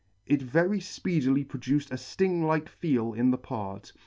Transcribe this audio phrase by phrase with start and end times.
[0.25, 3.93] It very fpeedily produced a fting like feel in the part.